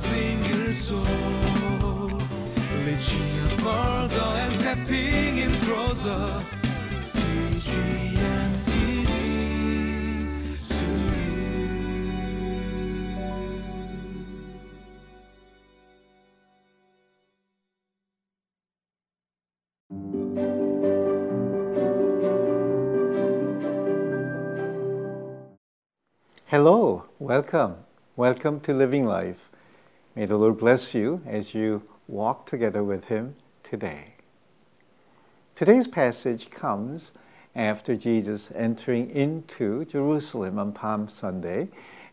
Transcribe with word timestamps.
single 0.00 0.72
soul, 0.72 1.04
reaching 2.84 3.40
stepping 4.60 5.38
in 5.38 5.52
closer. 5.66 6.40
Hello, 26.46 27.04
welcome. 27.20 27.76
Welcome 28.16 28.58
to 28.62 28.74
Living 28.74 29.06
Life. 29.06 29.50
May 30.16 30.26
the 30.26 30.36
Lord 30.36 30.58
bless 30.58 30.92
you 30.92 31.22
as 31.24 31.54
you 31.54 31.82
walk 32.08 32.44
together 32.44 32.82
with 32.82 33.04
Him 33.04 33.36
today. 33.62 34.14
Today's 35.54 35.86
passage 35.86 36.50
comes 36.50 37.12
after 37.54 37.94
Jesus 37.94 38.50
entering 38.56 39.08
into 39.10 39.84
Jerusalem 39.84 40.58
on 40.58 40.72
Palm 40.72 41.08
Sunday, 41.08 41.68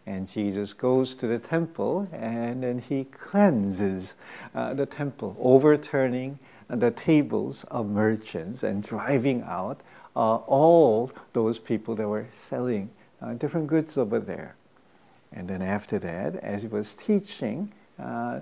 and 0.06 0.28
Jesus 0.28 0.74
goes 0.74 1.16
to 1.16 1.26
the 1.26 1.40
temple 1.40 2.08
and 2.14 2.62
then 2.62 2.78
he 2.78 3.06
cleanses 3.06 4.14
uh, 4.54 4.76
the 4.76 4.86
temple, 4.86 5.36
overturning 5.40 6.38
the 6.70 6.92
tables 6.92 7.64
of 7.72 7.88
merchants 7.88 8.62
and 8.62 8.84
driving 8.84 9.42
out 9.42 9.82
uh, 10.16 10.36
all 10.36 11.12
those 11.34 11.58
people 11.58 11.96
that 11.96 12.08
were 12.08 12.28
selling 12.30 12.92
uh, 13.24 13.34
different 13.34 13.66
goods 13.66 13.98
over 13.98 14.20
there. 14.20 14.56
And 15.34 15.48
then 15.48 15.64
after 15.64 15.98
that, 16.00 16.36
as 16.38 16.62
he 16.62 16.68
was 16.68 16.94
teaching, 16.94 17.74
uh, 18.00 18.40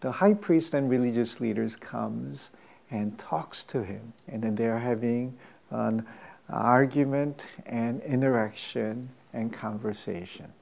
the 0.00 0.12
high 0.12 0.34
priest 0.34 0.74
and 0.74 0.90
religious 0.90 1.40
leaders 1.40 1.76
comes 1.76 2.50
and 2.90 3.18
talks 3.18 3.64
to 3.64 3.82
him, 3.82 4.12
and 4.28 4.42
then 4.42 4.54
they 4.54 4.66
are 4.66 4.78
having 4.78 5.36
an 5.70 6.06
argument 6.48 7.42
and 7.64 8.02
interaction 8.02 9.10
and 9.32 9.52
conversation. 9.52 10.52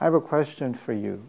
I 0.00 0.04
have 0.04 0.14
a 0.14 0.20
question 0.20 0.74
for 0.74 0.92
you. 0.92 1.28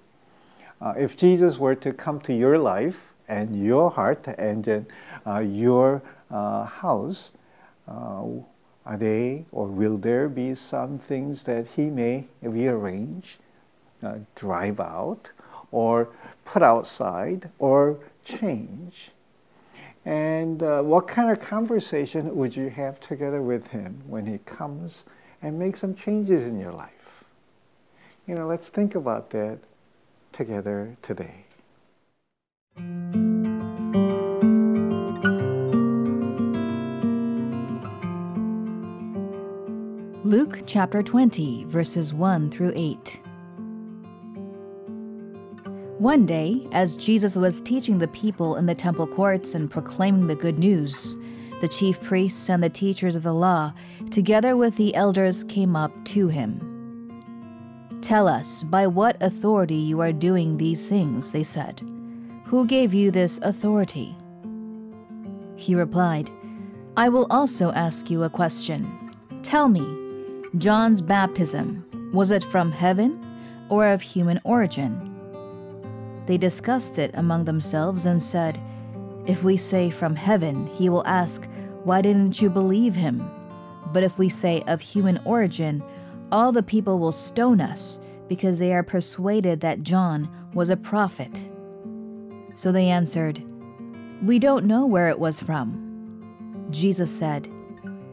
Uh, 0.81 0.93
if 0.97 1.15
Jesus 1.15 1.57
were 1.57 1.75
to 1.75 1.93
come 1.93 2.19
to 2.21 2.33
your 2.33 2.57
life 2.57 3.13
and 3.27 3.55
your 3.55 3.89
heart 3.91 4.27
and 4.37 4.63
then 4.63 4.87
uh, 5.25 5.39
your 5.39 6.01
uh, 6.29 6.65
house, 6.65 7.33
uh, 7.87 8.25
are 8.85 8.97
they 8.97 9.45
or 9.51 9.67
will 9.67 9.97
there 9.97 10.27
be 10.27 10.55
some 10.55 10.99
things 10.99 11.43
that 11.43 11.67
he 11.75 11.89
may 11.89 12.27
rearrange, 12.41 13.39
uh, 14.01 14.17
drive 14.35 14.79
out, 14.79 15.31
or 15.73 16.09
put 16.45 16.61
outside, 16.63 17.49
or 17.59 17.99
change? 18.23 19.11
And 20.05 20.61
uh, 20.61 20.81
what 20.81 21.07
kind 21.07 21.31
of 21.31 21.39
conversation 21.39 22.35
would 22.35 22.55
you 22.55 22.69
have 22.69 22.99
together 22.99 23.41
with 23.41 23.67
him 23.67 24.03
when 24.07 24.25
he 24.25 24.37
comes 24.39 25.05
and 25.41 25.57
makes 25.57 25.79
some 25.79 25.95
changes 25.95 26.43
in 26.43 26.59
your 26.59 26.71
life? 26.73 27.23
You 28.27 28.35
know, 28.35 28.47
let's 28.47 28.69
think 28.69 28.95
about 28.95 29.31
that 29.31 29.59
together 30.31 30.97
today. 31.01 31.45
Luke 40.25 40.61
chapter 40.65 41.03
20, 41.03 41.65
verses 41.65 42.13
1 42.13 42.49
through 42.49 42.73
8. 42.75 43.22
One 46.03 46.25
day, 46.25 46.67
as 46.73 46.97
Jesus 46.97 47.37
was 47.37 47.61
teaching 47.61 47.97
the 47.97 48.09
people 48.09 48.57
in 48.57 48.65
the 48.65 48.75
temple 48.75 49.07
courts 49.07 49.55
and 49.55 49.71
proclaiming 49.71 50.27
the 50.27 50.35
good 50.35 50.59
news, 50.59 51.15
the 51.61 51.67
chief 51.69 52.01
priests 52.01 52.49
and 52.49 52.61
the 52.61 52.69
teachers 52.69 53.15
of 53.15 53.23
the 53.23 53.33
law, 53.33 53.73
together 54.11 54.57
with 54.57 54.75
the 54.75 54.93
elders, 54.95 55.45
came 55.45 55.77
up 55.77 55.93
to 56.03 56.27
him. 56.27 56.59
Tell 58.01 58.27
us, 58.27 58.63
by 58.63 58.85
what 58.85 59.15
authority 59.23 59.77
you 59.77 60.01
are 60.01 60.11
doing 60.11 60.57
these 60.57 60.85
things, 60.85 61.31
they 61.31 61.41
said. 61.41 61.81
Who 62.47 62.67
gave 62.67 62.93
you 62.93 63.09
this 63.09 63.37
authority? 63.37 64.13
He 65.55 65.73
replied, 65.73 66.29
I 66.97 67.07
will 67.07 67.27
also 67.29 67.71
ask 67.71 68.09
you 68.09 68.23
a 68.23 68.29
question. 68.29 69.15
Tell 69.41 69.69
me, 69.69 69.87
John's 70.57 70.99
baptism, 70.99 72.11
was 72.13 72.31
it 72.31 72.43
from 72.43 72.73
heaven 72.73 73.25
or 73.69 73.87
of 73.87 74.01
human 74.01 74.41
origin? 74.43 75.12
They 76.25 76.37
discussed 76.37 76.99
it 76.99 77.11
among 77.15 77.45
themselves 77.45 78.05
and 78.05 78.21
said, 78.21 78.59
If 79.25 79.43
we 79.43 79.57
say 79.57 79.89
from 79.89 80.15
heaven, 80.15 80.67
he 80.67 80.89
will 80.89 81.05
ask, 81.05 81.47
Why 81.83 82.01
didn't 82.01 82.41
you 82.41 82.49
believe 82.49 82.95
him? 82.95 83.29
But 83.91 84.03
if 84.03 84.17
we 84.17 84.29
say 84.29 84.63
of 84.67 84.81
human 84.81 85.19
origin, 85.25 85.83
all 86.31 86.51
the 86.51 86.63
people 86.63 86.97
will 86.97 87.11
stone 87.11 87.61
us 87.61 87.99
because 88.27 88.57
they 88.57 88.73
are 88.73 88.83
persuaded 88.83 89.59
that 89.61 89.83
John 89.83 90.29
was 90.53 90.69
a 90.69 90.77
prophet. 90.77 91.51
So 92.53 92.71
they 92.71 92.87
answered, 92.87 93.43
We 94.23 94.39
don't 94.39 94.65
know 94.65 94.85
where 94.85 95.09
it 95.09 95.19
was 95.19 95.39
from. 95.39 95.79
Jesus 96.71 97.15
said, 97.15 97.49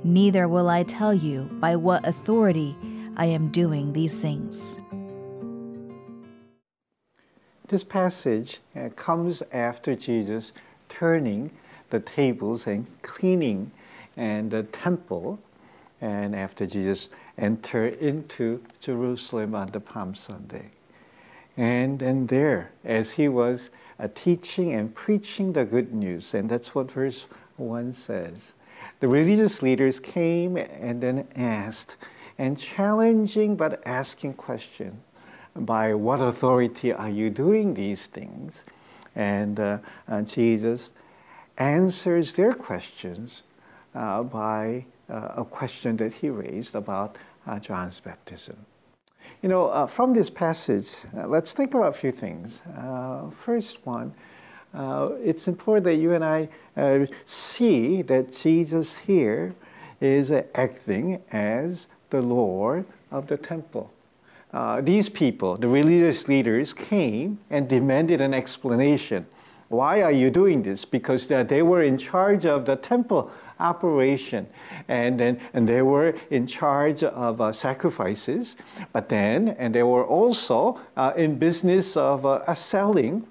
Neither 0.03 0.48
will 0.48 0.69
I 0.69 0.82
tell 0.82 1.15
you 1.15 1.44
by 1.60 1.77
what 1.77 2.06
authority 2.06 2.77
I 3.16 3.27
am 3.27 3.48
doing 3.48 3.92
these 3.92 4.16
things. 4.16 4.79
This 7.70 7.84
passage 7.84 8.58
uh, 8.75 8.88
comes 8.97 9.44
after 9.53 9.94
Jesus 9.94 10.50
turning 10.88 11.53
the 11.91 12.00
tables 12.00 12.66
and 12.66 12.91
cleaning 13.03 13.70
and 14.16 14.50
the 14.50 14.64
temple, 14.64 15.38
and 16.00 16.34
after 16.34 16.66
Jesus 16.66 17.10
entered 17.38 17.94
into 18.00 18.60
Jerusalem 18.80 19.54
on 19.54 19.69
the 19.69 19.78
Palm 19.78 20.16
Sunday. 20.16 20.70
And, 21.56 22.00
then 22.00 22.26
there, 22.26 22.72
as 22.84 23.12
he 23.12 23.28
was 23.28 23.70
uh, 24.00 24.09
teaching 24.16 24.72
and 24.72 24.92
preaching 24.92 25.53
the 25.53 25.64
good 25.64 25.94
news, 25.94 26.34
and 26.34 26.50
that's 26.50 26.75
what 26.75 26.91
verse 26.91 27.26
1 27.56 27.92
says, 27.92 28.53
the 28.98 29.06
religious 29.06 29.62
leaders 29.62 30.00
came 30.00 30.56
and 30.56 31.00
then 31.00 31.28
asked, 31.36 31.94
and 32.36 32.59
challenging 32.59 33.54
but 33.54 33.80
asking 33.86 34.34
questions 34.34 35.00
by 35.56 35.94
what 35.94 36.20
authority 36.20 36.92
are 36.92 37.10
you 37.10 37.30
doing 37.30 37.74
these 37.74 38.06
things? 38.06 38.64
And, 39.14 39.58
uh, 39.58 39.78
and 40.06 40.26
Jesus 40.26 40.92
answers 41.58 42.32
their 42.32 42.54
questions 42.54 43.42
uh, 43.94 44.22
by 44.22 44.86
uh, 45.08 45.34
a 45.38 45.44
question 45.44 45.96
that 45.98 46.14
he 46.14 46.30
raised 46.30 46.74
about 46.74 47.16
uh, 47.46 47.58
John's 47.58 48.00
baptism. 48.00 48.56
You 49.42 49.48
know, 49.48 49.66
uh, 49.66 49.86
from 49.86 50.14
this 50.14 50.30
passage, 50.30 50.96
uh, 51.16 51.26
let's 51.26 51.52
think 51.52 51.74
about 51.74 51.88
a 51.88 51.98
few 51.98 52.12
things. 52.12 52.60
first 53.32 53.84
one, 53.84 54.14
it's 55.22 55.48
important 55.48 55.84
that 55.84 55.96
you 55.96 56.12
and 56.12 56.24
I 56.24 56.48
see 57.26 58.02
that 58.02 58.32
Jesus 58.32 58.96
here 58.96 59.54
is 60.00 60.30
acting 60.54 61.22
as 61.32 61.86
the 62.10 62.22
Lord 62.22 62.86
of 63.10 63.26
the 63.26 63.36
temple 63.36 63.92
uh, 64.52 64.80
these 64.80 65.08
people, 65.08 65.56
the 65.56 65.68
religious 65.68 66.26
leaders, 66.26 66.72
came 66.72 67.38
and 67.50 67.68
demanded 67.68 68.20
an 68.20 68.34
explanation. 68.34 69.26
Why 69.68 70.02
are 70.02 70.10
you 70.10 70.30
doing 70.30 70.64
this? 70.64 70.84
Because 70.84 71.28
they 71.28 71.62
were 71.62 71.82
in 71.82 71.96
charge 71.96 72.44
of 72.44 72.66
the 72.66 72.74
temple 72.74 73.30
operation, 73.60 74.48
and 74.88 75.20
and 75.20 75.68
they 75.68 75.82
were 75.82 76.14
in 76.30 76.48
charge 76.48 77.04
of 77.04 77.40
uh, 77.40 77.52
sacrifices. 77.52 78.56
But 78.92 79.08
then, 79.08 79.50
and 79.58 79.72
they 79.72 79.84
were 79.84 80.04
also 80.04 80.80
uh, 80.96 81.12
in 81.16 81.38
business 81.38 81.96
of 81.96 82.26
uh, 82.26 82.52
selling 82.54 83.28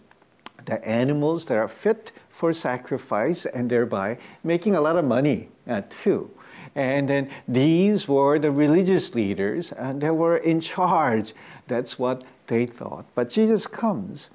the 0.63 0.85
animals 0.87 1.45
that 1.45 1.57
are 1.57 1.67
fit 1.67 2.13
for 2.29 2.53
sacrifice, 2.53 3.45
and 3.45 3.69
thereby 3.69 4.17
making 4.41 4.75
a 4.75 4.79
lot 4.79 4.95
of 4.95 5.03
money 5.03 5.49
uh, 5.67 5.81
too. 5.89 6.31
And 6.75 7.09
then 7.09 7.29
these 7.47 8.07
were 8.07 8.39
the 8.39 8.51
religious 8.51 9.15
leaders, 9.15 9.71
and 9.71 10.01
they 10.01 10.11
were 10.11 10.37
in 10.37 10.61
charge. 10.61 11.33
That's 11.67 11.99
what 11.99 12.23
they 12.47 12.65
thought. 12.65 13.05
But 13.15 13.29
Jesus 13.29 13.67
comes 13.67 14.29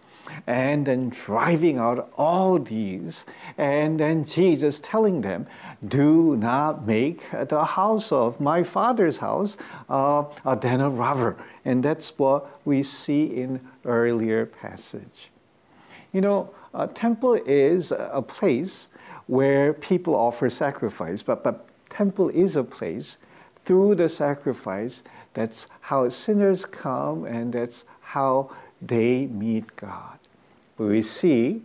and 0.46 0.86
then 0.86 1.10
driving 1.10 1.78
out 1.78 2.10
all 2.16 2.58
these, 2.58 3.24
and 3.58 4.00
then 4.00 4.24
Jesus 4.24 4.78
telling 4.78 5.20
them, 5.20 5.46
Do 5.86 6.36
not 6.36 6.86
make 6.86 7.22
the 7.30 7.64
house 7.64 8.10
of 8.10 8.40
my 8.40 8.62
father's 8.62 9.18
house 9.18 9.56
uh, 9.88 10.24
a 10.44 10.56
den 10.56 10.80
of 10.80 10.98
robber. 10.98 11.36
And 11.64 11.82
that's 11.82 12.18
what 12.18 12.60
we 12.64 12.82
see 12.82 13.24
in 13.24 13.60
earlier 13.84 14.46
passage. 14.46 15.30
You 16.12 16.20
know, 16.20 16.50
a 16.72 16.86
temple 16.86 17.34
is 17.34 17.92
a 17.92 18.22
place 18.22 18.88
where 19.26 19.72
people 19.72 20.14
offer 20.14 20.50
sacrifice, 20.50 21.22
but, 21.22 21.42
but 21.42 21.68
temple 21.94 22.28
is 22.30 22.56
a 22.56 22.64
place 22.64 23.18
through 23.64 23.94
the 23.94 24.08
sacrifice 24.08 25.02
that's 25.34 25.66
how 25.80 26.08
sinners 26.08 26.64
come 26.64 27.24
and 27.24 27.52
that's 27.52 27.84
how 28.00 28.50
they 28.80 29.26
meet 29.26 29.76
God. 29.76 30.18
But 30.76 30.86
we 30.86 31.02
see 31.02 31.62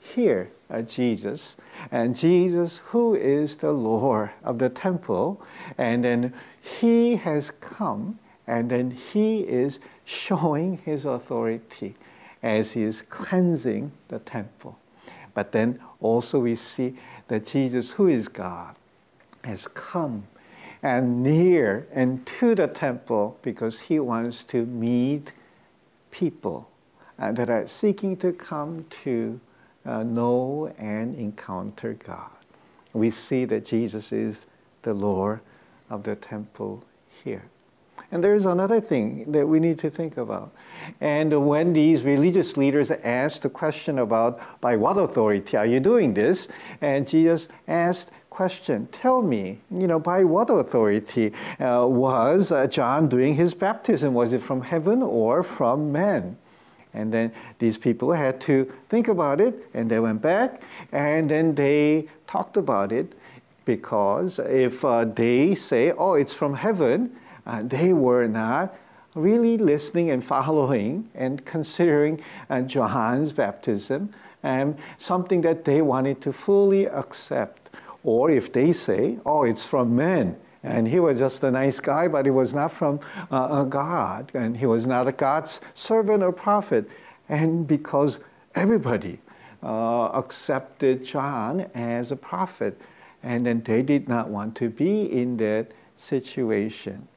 here 0.00 0.50
uh, 0.70 0.82
Jesus, 0.82 1.56
and 1.90 2.16
Jesus, 2.16 2.78
who 2.86 3.14
is 3.14 3.56
the 3.56 3.72
Lord 3.72 4.30
of 4.44 4.58
the 4.58 4.68
temple, 4.68 5.40
and 5.78 6.04
then 6.04 6.34
he 6.60 7.16
has 7.16 7.52
come, 7.60 8.18
and 8.46 8.70
then 8.70 8.90
he 8.90 9.40
is 9.40 9.78
showing 10.04 10.78
his 10.78 11.04
authority 11.04 11.94
as 12.42 12.72
he 12.72 12.82
is 12.82 13.02
cleansing 13.02 13.92
the 14.08 14.18
temple. 14.18 14.78
But 15.34 15.52
then 15.52 15.78
also 16.00 16.40
we 16.40 16.56
see 16.56 16.96
that 17.28 17.46
Jesus, 17.46 17.92
who 17.92 18.08
is 18.08 18.28
God, 18.28 18.74
has 19.46 19.68
come 19.68 20.24
and 20.82 21.22
near 21.22 21.86
and 21.92 22.26
to 22.26 22.54
the 22.54 22.66
temple 22.66 23.38
because 23.42 23.80
he 23.80 23.98
wants 23.98 24.44
to 24.44 24.66
meet 24.66 25.32
people 26.10 26.68
uh, 27.18 27.32
that 27.32 27.48
are 27.48 27.66
seeking 27.66 28.16
to 28.16 28.32
come 28.32 28.84
to 29.04 29.40
uh, 29.84 30.02
know 30.02 30.72
and 30.78 31.14
encounter 31.16 31.94
God. 31.94 32.30
We 32.92 33.10
see 33.10 33.44
that 33.46 33.64
Jesus 33.64 34.12
is 34.12 34.46
the 34.82 34.94
Lord 34.94 35.40
of 35.88 36.02
the 36.02 36.16
temple 36.16 36.84
here. 37.24 37.44
And 38.10 38.22
there's 38.22 38.46
another 38.46 38.80
thing 38.80 39.32
that 39.32 39.46
we 39.48 39.58
need 39.58 39.78
to 39.80 39.90
think 39.90 40.16
about. 40.16 40.52
And 41.00 41.46
when 41.46 41.72
these 41.72 42.04
religious 42.04 42.56
leaders 42.56 42.90
asked 42.90 43.42
the 43.42 43.50
question 43.50 43.98
about 43.98 44.60
by 44.60 44.76
what 44.76 44.96
authority 44.96 45.56
are 45.56 45.66
you 45.66 45.80
doing 45.80 46.14
this, 46.14 46.48
and 46.80 47.08
Jesus 47.08 47.48
asked 47.66 48.10
question, 48.36 48.86
tell 48.92 49.22
me, 49.22 49.58
you 49.70 49.86
know, 49.86 49.98
by 49.98 50.22
what 50.22 50.50
authority 50.50 51.32
uh, 51.58 51.86
was 51.88 52.52
uh, 52.52 52.66
John 52.66 53.08
doing 53.08 53.34
his 53.34 53.54
baptism? 53.54 54.12
Was 54.12 54.34
it 54.34 54.42
from 54.42 54.60
heaven 54.60 55.02
or 55.02 55.42
from 55.42 55.90
men? 55.90 56.36
And 56.92 57.14
then 57.14 57.32
these 57.58 57.78
people 57.78 58.12
had 58.12 58.38
to 58.42 58.70
think 58.90 59.08
about 59.08 59.40
it, 59.40 59.54
and 59.72 59.90
they 59.90 60.00
went 60.00 60.20
back, 60.20 60.60
and 60.92 61.30
then 61.30 61.54
they 61.54 62.08
talked 62.26 62.58
about 62.58 62.92
it, 62.92 63.14
because 63.64 64.38
if 64.38 64.84
uh, 64.84 65.06
they 65.06 65.54
say, 65.54 65.92
oh, 65.92 66.12
it's 66.12 66.34
from 66.34 66.56
heaven, 66.56 67.16
uh, 67.46 67.62
they 67.64 67.94
were 67.94 68.28
not 68.28 68.76
really 69.14 69.56
listening 69.56 70.10
and 70.10 70.22
following 70.22 71.08
and 71.14 71.46
considering 71.46 72.20
uh, 72.50 72.60
John's 72.60 73.32
baptism 73.32 74.12
and 74.42 74.76
something 74.98 75.40
that 75.40 75.64
they 75.64 75.80
wanted 75.80 76.20
to 76.20 76.32
fully 76.34 76.84
accept. 76.84 77.65
Or 78.06 78.30
if 78.30 78.52
they 78.52 78.72
say, 78.72 79.18
oh, 79.26 79.42
it's 79.42 79.64
from 79.64 79.96
men, 79.96 80.36
and 80.62 80.86
he 80.86 81.00
was 81.00 81.18
just 81.18 81.42
a 81.42 81.50
nice 81.50 81.80
guy, 81.80 82.06
but 82.06 82.24
he 82.24 82.30
was 82.30 82.54
not 82.54 82.70
from 82.70 83.00
uh, 83.32 83.64
God, 83.64 84.30
and 84.32 84.56
he 84.58 84.64
was 84.64 84.86
not 84.86 85.08
a 85.08 85.12
God's 85.12 85.60
servant 85.74 86.22
or 86.22 86.30
prophet. 86.30 86.88
And 87.28 87.66
because 87.66 88.20
everybody 88.54 89.18
uh, 89.60 90.10
accepted 90.14 91.04
John 91.04 91.62
as 91.74 92.12
a 92.12 92.16
prophet, 92.16 92.80
and 93.24 93.44
then 93.44 93.62
they 93.64 93.82
did 93.82 94.08
not 94.08 94.28
want 94.28 94.54
to 94.56 94.70
be 94.70 95.02
in 95.02 95.38
that 95.38 95.72
situation. 95.96 97.08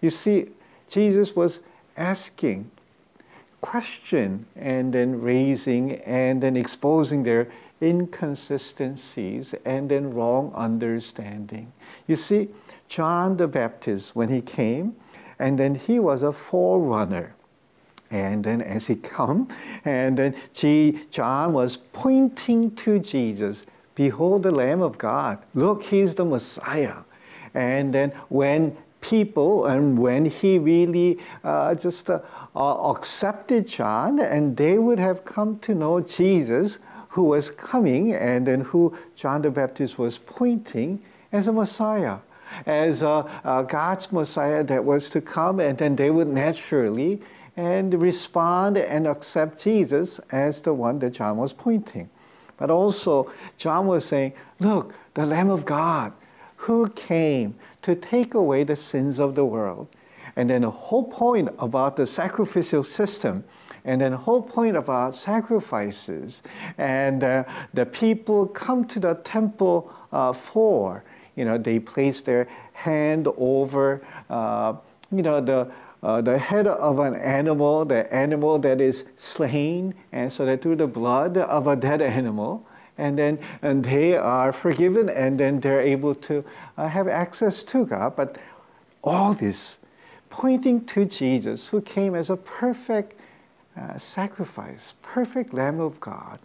You 0.00 0.10
see, 0.10 0.50
Jesus 0.88 1.34
was 1.34 1.58
asking 1.96 2.70
question 3.60 4.46
and 4.54 4.94
then 4.94 5.20
raising 5.20 5.94
and 6.02 6.40
then 6.40 6.56
exposing 6.56 7.24
their 7.24 7.48
inconsistencies 7.80 9.54
and 9.64 9.90
then 9.90 10.12
wrong 10.12 10.52
understanding. 10.54 11.72
You 12.06 12.16
see, 12.16 12.48
John 12.88 13.36
the 13.36 13.48
Baptist, 13.48 14.16
when 14.16 14.28
he 14.28 14.40
came, 14.40 14.96
and 15.38 15.58
then 15.58 15.74
he 15.74 15.98
was 15.98 16.22
a 16.22 16.32
forerunner. 16.32 17.34
And 18.10 18.42
then 18.44 18.62
as 18.62 18.86
he 18.86 18.96
come, 18.96 19.48
and 19.84 20.16
then 20.18 20.34
John 21.10 21.52
was 21.52 21.76
pointing 21.76 22.74
to 22.76 22.98
Jesus. 22.98 23.66
Behold 23.94 24.44
the 24.44 24.50
Lamb 24.50 24.80
of 24.80 24.96
God. 24.96 25.38
Look, 25.54 25.82
he's 25.82 26.14
the 26.14 26.24
Messiah. 26.24 26.98
And 27.52 27.92
then 27.92 28.10
when 28.28 28.76
people 29.00 29.66
and 29.66 29.98
when 29.98 30.24
he 30.24 30.58
really 30.58 31.18
uh, 31.44 31.74
just 31.74 32.10
uh, 32.10 32.20
uh, 32.54 32.90
accepted 32.90 33.66
John 33.66 34.18
and 34.18 34.56
they 34.56 34.78
would 34.78 34.98
have 34.98 35.24
come 35.24 35.58
to 35.60 35.74
know 35.74 36.00
Jesus 36.00 36.78
who 37.18 37.24
was 37.24 37.50
coming 37.50 38.14
and 38.14 38.46
then 38.46 38.60
who 38.60 38.96
John 39.16 39.42
the 39.42 39.50
Baptist 39.50 39.98
was 39.98 40.18
pointing 40.18 41.02
as 41.32 41.48
a 41.48 41.52
Messiah, 41.52 42.18
as 42.64 43.02
a, 43.02 43.28
a 43.42 43.66
God's 43.68 44.12
Messiah 44.12 44.62
that 44.62 44.84
was 44.84 45.10
to 45.10 45.20
come 45.20 45.58
and 45.58 45.76
then 45.78 45.96
they 45.96 46.10
would 46.10 46.28
naturally 46.28 47.20
and 47.56 48.00
respond 48.00 48.76
and 48.76 49.08
accept 49.08 49.60
Jesus 49.60 50.20
as 50.30 50.60
the 50.60 50.72
one 50.72 51.00
that 51.00 51.10
John 51.10 51.38
was 51.38 51.52
pointing. 51.52 52.08
But 52.56 52.70
also, 52.70 53.32
John 53.56 53.88
was 53.88 54.04
saying, 54.04 54.34
Look, 54.60 54.94
the 55.14 55.26
Lamb 55.26 55.50
of 55.50 55.64
God 55.64 56.12
who 56.68 56.86
came 56.90 57.56
to 57.82 57.96
take 57.96 58.32
away 58.32 58.62
the 58.62 58.76
sins 58.76 59.18
of 59.18 59.34
the 59.34 59.44
world. 59.44 59.88
And 60.36 60.50
then 60.50 60.62
the 60.62 60.70
whole 60.70 61.08
point 61.08 61.48
about 61.58 61.96
the 61.96 62.06
sacrificial 62.06 62.84
system, 62.84 63.42
and 63.84 64.00
then 64.00 64.12
the 64.12 64.16
whole 64.16 64.42
point 64.42 64.76
about 64.76 65.14
sacrifices, 65.14 66.42
and 66.76 67.24
uh, 67.24 67.44
the 67.74 67.86
people 67.86 68.46
come 68.46 68.84
to 68.86 69.00
the 69.00 69.14
temple 69.14 69.92
uh, 70.12 70.32
for, 70.32 71.04
you 71.36 71.44
know, 71.44 71.58
they 71.58 71.78
place 71.78 72.20
their 72.20 72.48
hand 72.72 73.28
over, 73.36 74.02
uh, 74.30 74.74
you 75.10 75.22
know, 75.22 75.40
the 75.40 75.70
uh, 76.02 76.20
the 76.20 76.38
head 76.38 76.66
of 76.66 77.00
an 77.00 77.14
animal, 77.16 77.84
the 77.84 78.12
animal 78.14 78.58
that 78.60 78.80
is 78.80 79.04
slain, 79.16 79.94
and 80.12 80.32
so 80.32 80.46
that 80.46 80.62
through 80.62 80.76
the 80.76 80.86
blood 80.86 81.36
of 81.36 81.66
a 81.66 81.74
dead 81.74 82.00
animal, 82.00 82.64
and 82.96 83.18
then 83.18 83.38
and 83.62 83.84
they 83.84 84.16
are 84.16 84.52
forgiven, 84.52 85.08
and 85.08 85.40
then 85.40 85.60
they're 85.60 85.80
able 85.80 86.14
to 86.14 86.44
uh, 86.76 86.88
have 86.88 87.08
access 87.08 87.64
to 87.64 87.84
God. 87.84 88.14
But 88.14 88.38
all 89.02 89.34
this 89.34 89.78
pointing 90.30 90.84
to 90.86 91.04
Jesus, 91.04 91.66
who 91.66 91.80
came 91.80 92.14
as 92.14 92.30
a 92.30 92.36
perfect 92.36 93.18
uh, 93.78 93.98
sacrifice, 93.98 94.94
perfect 95.02 95.54
Lamb 95.54 95.80
of 95.80 96.00
God. 96.00 96.38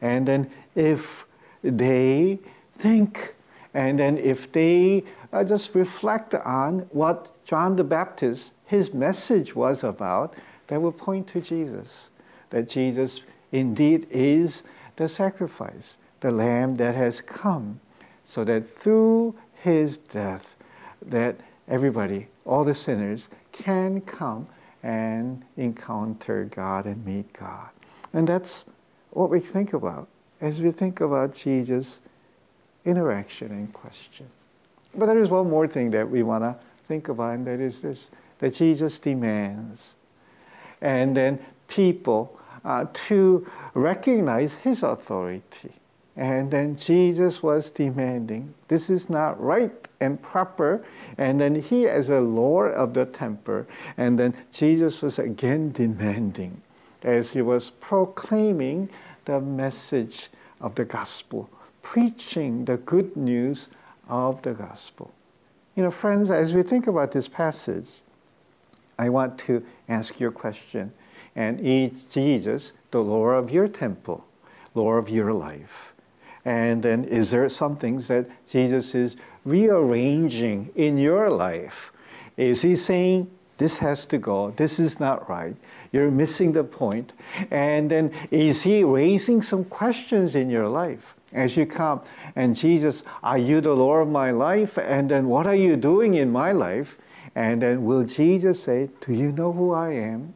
And 0.00 0.26
then 0.28 0.50
if 0.74 1.26
they 1.62 2.38
think, 2.78 3.34
and 3.74 3.98
then 3.98 4.18
if 4.18 4.50
they 4.52 5.04
uh, 5.32 5.44
just 5.44 5.74
reflect 5.74 6.34
on 6.34 6.80
what 6.90 7.44
John 7.44 7.76
the 7.76 7.84
Baptist, 7.84 8.52
his 8.66 8.92
message 8.92 9.54
was 9.54 9.82
about, 9.82 10.34
they 10.68 10.78
will 10.78 10.92
point 10.92 11.26
to 11.28 11.40
Jesus. 11.40 12.10
That 12.50 12.68
Jesus 12.68 13.22
indeed 13.52 14.06
is 14.10 14.62
the 14.96 15.08
sacrifice, 15.08 15.96
the 16.20 16.30
lamb 16.30 16.76
that 16.76 16.94
has 16.94 17.20
come, 17.20 17.80
so 18.24 18.44
that 18.44 18.68
through 18.68 19.34
his 19.54 19.98
death, 19.98 20.56
that 21.02 21.36
everybody, 21.68 22.28
all 22.44 22.64
the 22.64 22.74
sinners, 22.74 23.28
can 23.52 24.00
come 24.00 24.46
and 24.86 25.42
encounter 25.56 26.44
God 26.44 26.86
and 26.86 27.04
meet 27.04 27.32
God. 27.32 27.70
And 28.12 28.28
that's 28.28 28.64
what 29.10 29.30
we 29.30 29.40
think 29.40 29.72
about 29.72 30.06
as 30.40 30.62
we 30.62 30.70
think 30.70 31.00
about 31.00 31.34
Jesus' 31.34 32.00
interaction 32.84 33.50
and 33.50 33.72
question. 33.72 34.28
But 34.94 35.06
there 35.06 35.18
is 35.18 35.28
one 35.28 35.50
more 35.50 35.66
thing 35.66 35.90
that 35.90 36.08
we 36.08 36.22
want 36.22 36.44
to 36.44 36.56
think 36.86 37.08
about, 37.08 37.34
and 37.34 37.46
that 37.48 37.58
is 37.58 37.80
this 37.80 38.10
that 38.38 38.54
Jesus 38.54 39.00
demands. 39.00 39.96
And 40.80 41.16
then 41.16 41.40
people 41.66 42.38
uh, 42.64 42.86
to 42.92 43.44
recognize 43.74 44.52
his 44.54 44.84
authority. 44.84 45.72
And 46.16 46.50
then 46.50 46.76
Jesus 46.76 47.42
was 47.42 47.70
demanding, 47.70 48.54
this 48.68 48.88
is 48.88 49.10
not 49.10 49.40
right 49.40 49.72
and 50.00 50.20
proper. 50.22 50.84
And 51.18 51.38
then 51.38 51.56
he, 51.56 51.86
as 51.86 52.08
a 52.08 52.20
Lord 52.20 52.72
of 52.72 52.94
the 52.94 53.04
temple, 53.04 53.66
and 53.98 54.18
then 54.18 54.34
Jesus 54.50 55.02
was 55.02 55.18
again 55.18 55.72
demanding 55.72 56.62
as 57.02 57.32
he 57.32 57.42
was 57.42 57.70
proclaiming 57.70 58.88
the 59.26 59.40
message 59.40 60.28
of 60.60 60.74
the 60.74 60.84
gospel, 60.86 61.50
preaching 61.82 62.64
the 62.64 62.78
good 62.78 63.14
news 63.16 63.68
of 64.08 64.40
the 64.40 64.54
gospel. 64.54 65.12
You 65.74 65.82
know, 65.82 65.90
friends, 65.90 66.30
as 66.30 66.54
we 66.54 66.62
think 66.62 66.86
about 66.86 67.12
this 67.12 67.28
passage, 67.28 67.90
I 68.98 69.10
want 69.10 69.38
to 69.40 69.62
ask 69.88 70.18
you 70.18 70.28
a 70.28 70.32
question 70.32 70.92
and 71.34 71.60
eat 71.60 72.10
Jesus, 72.10 72.72
the 72.90 73.02
Lord 73.02 73.36
of 73.36 73.50
your 73.50 73.68
temple, 73.68 74.24
Lord 74.74 75.04
of 75.04 75.10
your 75.10 75.34
life. 75.34 75.92
And 76.46 76.84
then 76.84 77.02
is 77.02 77.32
there 77.32 77.48
some 77.48 77.74
things 77.74 78.06
that 78.06 78.26
Jesus 78.48 78.94
is 78.94 79.16
rearranging 79.44 80.70
in 80.76 80.96
your 80.96 81.28
life? 81.28 81.92
Is 82.36 82.62
he 82.62 82.76
saying, 82.76 83.28
this 83.58 83.78
has 83.78 84.06
to 84.06 84.18
go, 84.18 84.52
this 84.52 84.78
is 84.78 85.00
not 85.00 85.28
right, 85.28 85.56
you're 85.90 86.10
missing 86.10 86.52
the 86.52 86.62
point? 86.62 87.12
And 87.50 87.90
then 87.90 88.12
is 88.30 88.62
he 88.62 88.84
raising 88.84 89.42
some 89.42 89.64
questions 89.64 90.36
in 90.36 90.48
your 90.48 90.68
life? 90.68 91.16
As 91.32 91.56
you 91.56 91.66
come, 91.66 92.02
and 92.36 92.54
Jesus, 92.54 93.02
are 93.24 93.38
you 93.38 93.60
the 93.60 93.74
Lord 93.74 94.06
of 94.06 94.12
my 94.12 94.30
life? 94.30 94.78
And 94.78 95.10
then 95.10 95.26
what 95.26 95.48
are 95.48 95.56
you 95.56 95.74
doing 95.74 96.14
in 96.14 96.30
my 96.30 96.52
life? 96.52 96.96
And 97.34 97.60
then 97.60 97.84
will 97.84 98.04
Jesus 98.04 98.62
say, 98.62 98.90
Do 99.00 99.12
you 99.12 99.32
know 99.32 99.52
who 99.52 99.72
I 99.72 99.94
am? 99.94 100.34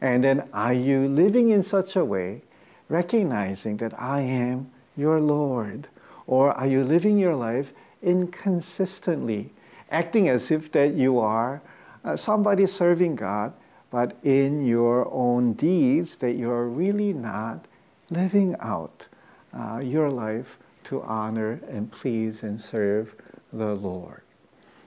And 0.00 0.22
then, 0.22 0.48
are 0.52 0.74
you 0.74 1.08
living 1.08 1.50
in 1.50 1.62
such 1.62 1.96
a 1.96 2.04
way 2.04 2.42
recognizing 2.88 3.78
that 3.78 4.00
I 4.00 4.20
am 4.20 4.70
your 4.98 5.20
Lord? 5.20 5.88
Or 6.26 6.52
are 6.52 6.66
you 6.66 6.84
living 6.84 7.18
your 7.18 7.34
life 7.34 7.72
inconsistently, 8.02 9.52
acting 9.90 10.28
as 10.28 10.50
if 10.50 10.70
that 10.72 10.92
you 10.92 11.18
are 11.18 11.62
uh, 12.04 12.16
somebody 12.16 12.66
serving 12.66 13.16
God, 13.16 13.54
but 13.90 14.16
in 14.22 14.66
your 14.66 15.10
own 15.10 15.54
deeds 15.54 16.16
that 16.16 16.32
you're 16.32 16.66
really 16.66 17.12
not 17.12 17.66
living 18.10 18.56
out 18.60 19.06
uh, 19.52 19.80
your 19.82 20.10
life 20.10 20.58
to 20.84 21.02
honor 21.02 21.60
and 21.68 21.90
please 21.90 22.42
and 22.42 22.60
serve 22.60 23.14
the 23.52 23.74
Lord. 23.74 24.22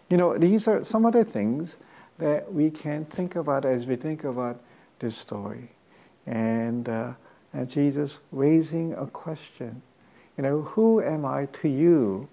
You 0.10 0.18
know, 0.18 0.38
these 0.38 0.68
are 0.68 0.84
some 0.84 1.06
of 1.06 1.14
the 1.14 1.24
things 1.24 1.78
that 2.18 2.54
we 2.54 2.70
can 2.70 3.06
think 3.06 3.36
about 3.36 3.66
as 3.66 3.88
we 3.88 3.96
think 3.96 4.24
about 4.24 4.62
this 5.00 5.18
story. 5.18 5.72
And, 6.28 6.88
uh, 6.88 7.14
and 7.54 7.70
Jesus 7.70 8.20
raising 8.32 8.94
a 8.94 9.08
question. 9.08 9.82
You 10.42 10.48
know, 10.48 10.62
who 10.64 11.04
am 11.04 11.24
I 11.24 11.46
to 11.62 11.70
you 11.70 12.28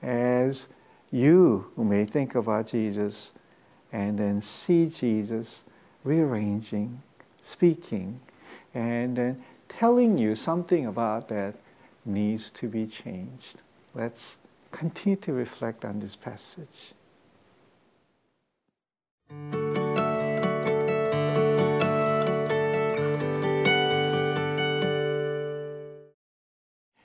as 0.00 0.68
you 1.10 1.72
who 1.74 1.82
may 1.82 2.04
think 2.04 2.36
about 2.36 2.68
Jesus 2.68 3.32
and 3.90 4.16
then 4.20 4.40
see 4.40 4.88
Jesus 4.88 5.64
rearranging, 6.04 7.02
speaking, 7.42 8.20
and 8.72 9.16
then 9.16 9.42
telling 9.68 10.16
you 10.16 10.36
something 10.36 10.86
about 10.86 11.26
that 11.30 11.56
needs 12.04 12.50
to 12.50 12.68
be 12.68 12.86
changed. 12.86 13.62
Let's 13.94 14.36
continue 14.70 15.16
to 15.16 15.32
reflect 15.32 15.84
on 15.84 15.98
this 15.98 16.14
passage. 16.14 16.94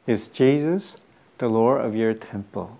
Is 0.07 0.27
Jesus 0.27 0.97
the 1.39 1.47
Lord 1.47 1.83
of 1.83 1.95
your 1.95 2.13
temple? 2.13 2.79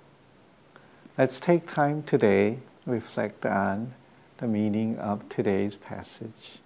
Let's 1.18 1.40
take 1.40 1.66
time 1.66 2.04
today 2.04 2.60
to 2.84 2.92
reflect 2.92 3.48
on 3.48 3.96
the 4.38 4.46
meaning 4.46 5.00
of 5.00 5.28
today's 5.28 5.76
passage. 5.76 6.60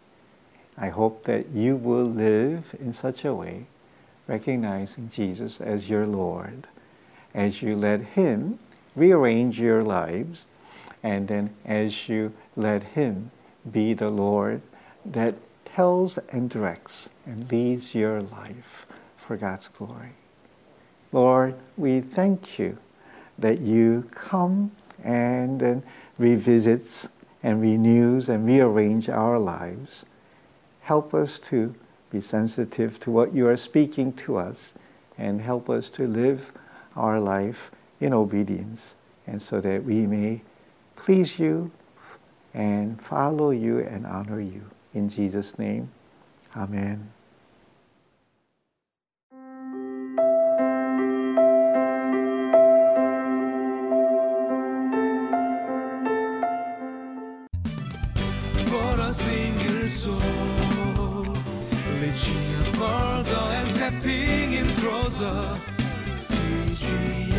I 0.78 0.90
hope 0.90 1.24
that 1.24 1.48
you 1.52 1.78
will 1.78 2.04
live 2.04 2.76
in 2.78 2.92
such 2.92 3.24
a 3.24 3.34
way, 3.34 3.68
recognizing 4.28 5.10
Jesus 5.10 5.62
as 5.62 5.90
your 5.90 6.06
Lord, 6.06 6.68
as 7.34 7.62
you 7.62 7.74
let 7.78 8.02
Him 8.02 8.60
rearrange 8.98 9.62
your 9.62 9.82
lives, 9.82 10.46
and 11.02 11.30
then 11.30 11.56
as 11.64 12.10
you 12.10 12.34
let 12.58 12.84
Him 12.84 13.32
be 13.72 13.94
the 13.94 14.10
Lord 14.10 14.62
that 15.06 15.36
tells 15.64 16.18
and 16.34 16.50
directs 16.50 17.08
and 17.26 17.50
leads 17.50 17.96
your 17.96 18.22
life 18.22 18.86
for 19.16 19.38
God's 19.38 19.70
glory. 19.70 20.19
Lord, 21.12 21.56
we 21.78 22.02
thank 22.02 22.60
you 22.60 22.78
that 23.38 23.60
you 23.60 24.08
come 24.12 24.72
and 25.04 25.60
then 25.60 25.84
revisits 26.18 27.10
and 27.42 27.62
renews 27.62 28.30
and 28.30 28.46
rearrange 28.46 29.10
our 29.10 29.40
lives. 29.40 30.06
Help 30.82 31.14
us 31.14 31.40
to 31.40 31.74
be 32.12 32.22
sensitive 32.22 33.00
to 33.00 33.12
what 33.12 33.34
you 33.34 33.48
are 33.48 33.58
speaking 33.58 34.12
to 34.14 34.38
us 34.38 34.74
and 35.18 35.42
help 35.42 35.70
us 35.70 35.90
to 35.92 36.08
live 36.08 36.52
our 36.96 37.20
life 37.20 37.72
in 38.00 38.14
obedience 38.14 38.96
and 39.26 39.42
so 39.42 39.62
that 39.62 39.84
we 39.84 40.06
may 40.06 40.42
please 40.96 41.40
you 41.40 41.72
and 42.54 43.02
follow 43.02 43.52
you 43.52 43.80
and 43.80 44.06
honor 44.06 44.42
you. 44.42 44.66
In 44.94 45.08
Jesus' 45.08 45.58
name, 45.58 45.92
Amen. 46.58 47.19
A 59.10 59.12
single 59.12 59.88
soul, 59.88 60.20
reaching 62.00 62.74
further 62.74 63.44
and 63.58 63.68
stepping 63.76 64.54
in 64.54 64.68
closer. 64.76 65.58
CGN. 66.16 67.39